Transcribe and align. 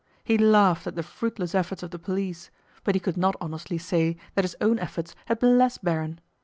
He 0.23 0.35
laughed 0.35 0.87
at 0.87 0.95
the 0.95 1.03
fruitless 1.03 1.53
efforts 1.53 1.83
of 1.83 1.91
the 1.91 1.99
police, 1.99 2.49
but 2.83 2.95
he 2.95 2.99
could 2.99 3.17
not 3.17 3.35
honestly 3.39 3.77
say 3.77 4.17
that 4.33 4.43
his 4.43 4.55
own 4.59 4.79
efforts 4.79 5.15
had 5.27 5.37
been 5.37 5.59
less 5.59 5.77
barren. 5.77 6.19